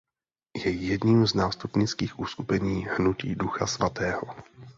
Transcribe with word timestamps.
Je 0.63 0.69
jedním 0.71 1.27
z 1.27 1.33
nástupnických 1.33 2.19
uskupení 2.19 2.85
Hnutí 2.85 3.35
Ducha 3.35 3.67
svatého. 3.67 4.35